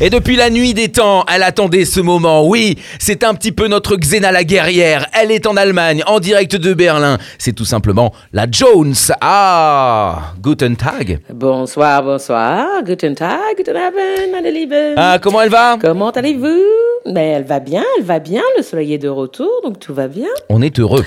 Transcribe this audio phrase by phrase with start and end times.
[0.00, 2.46] Et depuis la nuit des temps, elle attendait ce moment.
[2.46, 5.06] Oui, c'est un petit peu notre Xena la guerrière.
[5.12, 7.18] Elle est en Allemagne, en direct de Berlin.
[7.38, 8.94] C'est tout simplement la Jones.
[9.20, 11.20] Ah, Guten Tag.
[11.32, 12.82] Bonsoir, bonsoir.
[12.84, 14.94] Guten Tag, guten Abend, meine Lieben.
[14.96, 15.76] Ah, comment elle va?
[15.80, 16.62] Comment allez-vous?
[17.12, 18.42] Mais elle va bien, elle va bien.
[18.56, 20.28] Le soleil est de retour, donc tout va bien.
[20.48, 21.04] On est heureux.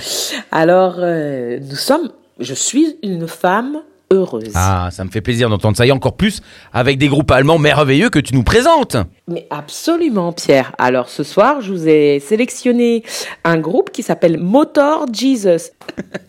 [0.52, 2.10] Alors, euh, nous sommes.
[2.38, 3.78] Je suis une femme
[4.12, 4.52] heureuse.
[4.54, 5.86] Ah, ça me fait plaisir d'entendre ça.
[5.86, 6.42] Et encore plus
[6.72, 8.96] avec des groupes allemands merveilleux que tu nous présentes.
[9.28, 10.70] Mais absolument, Pierre.
[10.78, 13.02] Alors, ce soir, je vous ai sélectionné
[13.42, 15.72] un groupe qui s'appelle Motor Jesus.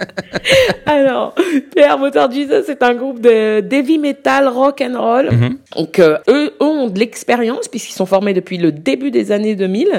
[0.88, 1.36] Alors,
[1.76, 5.30] Pierre, Motor Jesus, c'est un groupe de heavy metal rock and roll.
[5.76, 9.90] Donc, euh, eux ont de l'expérience puisqu'ils sont formés depuis le début des années 2000.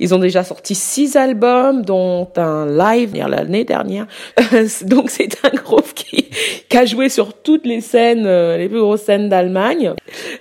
[0.00, 4.08] Ils ont déjà sorti six albums, dont un live l'année dernière.
[4.84, 6.28] Donc, c'est un groupe qui,
[6.68, 9.92] qui a joué sur toutes les scènes, euh, les plus grosses scènes d'Allemagne.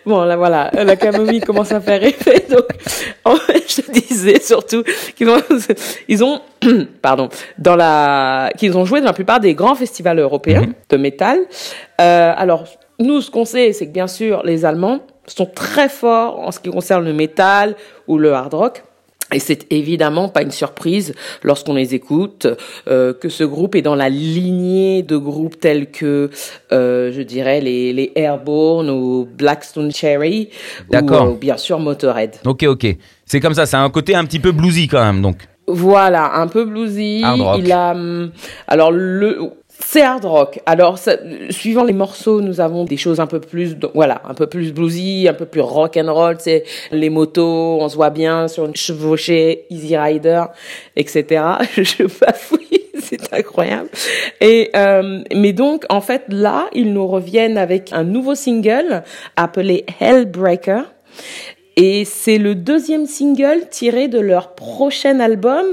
[0.08, 2.45] Bon, là, voilà, la camomille commence à faire effet.
[2.50, 2.66] Donc,
[3.25, 4.84] en fait, je te disais surtout
[5.16, 5.42] qu'ils ont,
[6.08, 6.42] ils ont,
[7.02, 11.39] pardon, dans la, qu'ils ont joué dans la plupart des grands festivals européens de métal.
[12.00, 12.66] Euh, alors,
[13.00, 16.59] nous, ce qu'on sait, c'est que bien sûr, les Allemands sont très forts en ce
[16.59, 17.75] qui concerne le métal
[18.08, 18.84] ou le hard rock.
[19.34, 22.48] Et c'est évidemment pas une surprise lorsqu'on les écoute
[22.88, 26.30] euh, que ce groupe est dans la lignée de groupes tels que,
[26.72, 30.50] euh, je dirais, les, les Airborne ou Blackstone Cherry
[30.90, 31.28] ou D'accord.
[31.28, 32.36] euh, bien sûr Motorhead.
[32.46, 32.88] Ok, ok.
[33.26, 35.38] C'est comme ça, c'est un côté un petit peu bluesy quand même, donc.
[35.68, 37.22] Voilà, un peu bluesy.
[37.24, 37.59] Hard rock.
[37.64, 38.32] Il a, hum,
[38.68, 39.40] alors le,
[39.92, 40.59] c'est hard rock.
[40.66, 41.17] Alors, ça-
[41.50, 45.28] suivant les morceaux, nous avons des choses un peu plus, voilà, un peu plus bluesy,
[45.28, 46.38] un peu plus rock and roll.
[46.39, 50.44] C'est les motos, on se voit bien sur une chevauchée, Easy Rider,
[50.96, 51.44] etc.
[51.75, 53.90] Je bafouille, c'est incroyable.
[54.40, 59.03] Et euh, mais donc, en fait, là, ils nous reviennent avec un nouveau single
[59.35, 60.85] appelé Hellbreaker.
[61.75, 65.66] Et c'est le deuxième single tiré de leur prochain album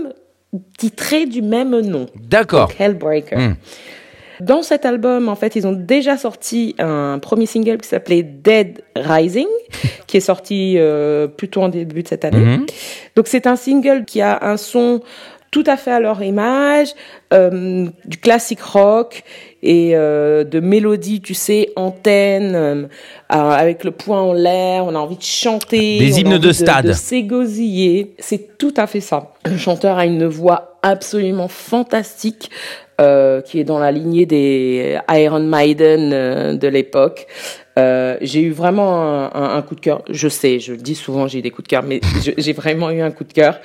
[0.76, 2.06] titré du même nom.
[2.16, 2.72] D'accord.
[2.80, 3.38] Hellbreaker.
[3.38, 3.54] Hmm.
[4.40, 8.82] Dans cet album, en fait, ils ont déjà sorti un premier single qui s'appelait Dead
[8.96, 9.48] Rising,
[10.06, 12.38] qui est sorti euh, plutôt en début de cette année.
[12.38, 12.66] Mhm.
[13.16, 15.00] Donc c'est un single qui a un son
[15.50, 16.88] tout à fait à leur image,
[17.32, 19.22] euh, du classique rock
[19.62, 22.86] et euh, de mélodies, tu sais, antenne, euh,
[23.30, 25.98] avec le poing en l'air, on a envie de chanter.
[25.98, 26.86] Des on a hymnes envie de stade.
[26.86, 28.14] De s'égosiller.
[28.18, 29.32] C'est tout à fait ça.
[29.46, 32.50] Le chanteur a une voix absolument fantastique.
[33.00, 37.26] Euh, qui est dans la lignée des Iron Maiden euh, de l'époque.
[37.78, 40.02] Euh, j'ai eu vraiment un, un- un coup de cœur.
[40.10, 42.00] Je sais, je le dis souvent, j'ai eu des coups de cœur, mais
[42.38, 43.60] j'ai vraiment eu un coup de cœur.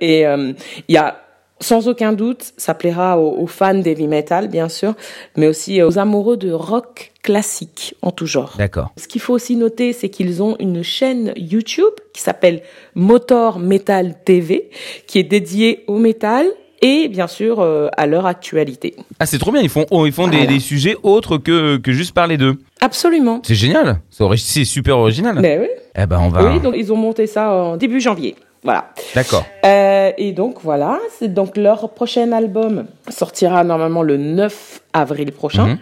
[0.00, 0.52] Et euh,
[0.88, 1.20] il y a
[1.60, 4.94] sans aucun doute, ça plaira aux, aux fans d'heavy metal, bien sûr,
[5.36, 8.54] mais aussi aux amoureux de rock classique en tout genre.
[8.56, 8.92] D'accord.
[8.96, 12.62] Ce qu'il faut aussi noter, c'est qu'ils ont une chaîne YouTube qui s'appelle
[12.94, 14.70] Motor Metal TV,
[15.08, 16.46] qui est dédiée au métal
[16.82, 18.94] et bien sûr euh, à leur actualité.
[19.18, 19.60] Ah, c'est trop bien.
[19.62, 20.52] Ils font, oh, ils font des, Voilà.
[20.52, 22.56] des sujets autres que, que juste parler d'eux.
[22.80, 23.40] Absolument.
[23.44, 24.00] C'est génial.
[24.36, 25.38] C'est super original.
[25.40, 25.66] Mais oui.
[25.96, 26.52] Eh ben, on va.
[26.52, 28.36] Oui, donc ils ont monté ça en début janvier.
[28.64, 28.90] Voilà.
[29.14, 29.44] D'accord.
[29.64, 35.66] Euh, et donc voilà, c'est donc leur prochain album sortira normalement le 9 avril prochain,
[35.68, 35.78] Mhm.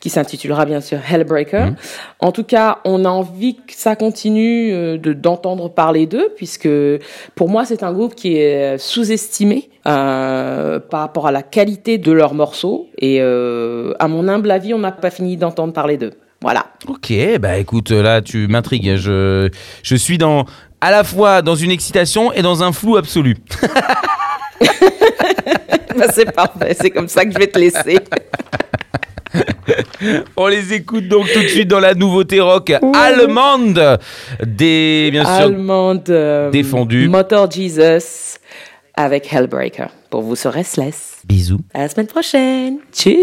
[0.00, 1.72] qui s'intitulera bien sûr Hellbreaker.
[2.20, 6.68] En tout cas, on a envie que ça continue euh, de d'entendre parler d'eux, puisque
[7.36, 12.10] pour moi c'est un groupe qui est sous-estimé euh, par rapport à la qualité de
[12.12, 12.88] leurs morceaux.
[12.98, 16.12] Et euh, à mon humble avis, on n'a pas fini d'entendre parler d'eux.
[16.42, 16.66] Voilà.
[16.86, 18.96] Ok, bah écoute, là tu m'intrigues.
[18.96, 19.48] Je,
[19.82, 20.44] je suis dans
[20.80, 23.36] à la fois dans une excitation et dans un flou absolu.
[25.96, 27.98] Bah, c'est parfait, c'est comme ça que je vais te laisser.
[30.36, 33.98] On les écoute donc tout de suite dans la nouveauté rock allemande
[34.44, 35.32] des bien sûr.
[35.32, 37.08] Allemande euh, Défendu.
[37.08, 38.38] Motor Jesus
[38.94, 39.88] avec Hellbreaker.
[40.10, 41.18] Pour vous sur Restless.
[41.24, 41.60] Bisous.
[41.74, 42.78] À la semaine prochaine.
[42.92, 43.14] Tchuss.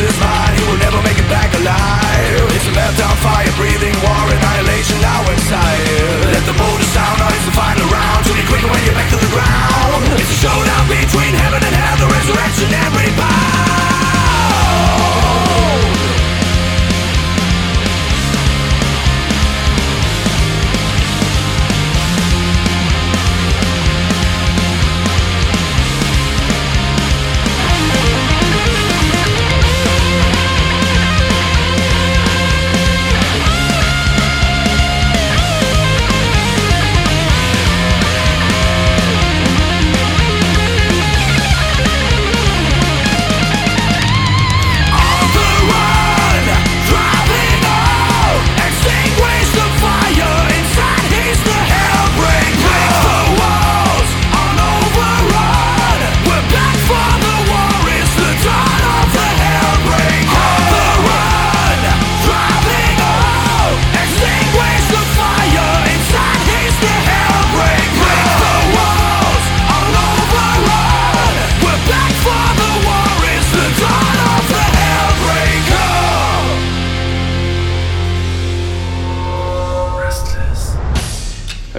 [0.00, 0.27] is